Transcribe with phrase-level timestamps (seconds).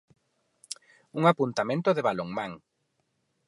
[1.19, 2.51] Un apuntamento de balonmán.